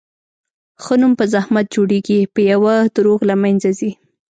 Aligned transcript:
ښه 0.83 0.93
نوم 1.01 1.13
په 1.19 1.25
زحمت 1.33 1.65
جوړېږي، 1.75 2.19
په 2.33 2.39
یوه 2.51 2.75
دروغ 2.95 3.19
له 3.29 3.35
منځه 3.43 3.69
ځي. 3.79 3.91